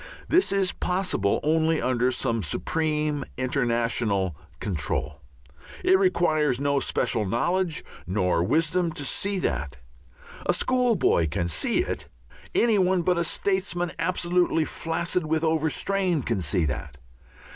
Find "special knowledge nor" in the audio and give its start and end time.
6.79-8.41